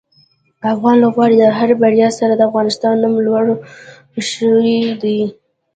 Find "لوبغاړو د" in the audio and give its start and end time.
1.03-1.43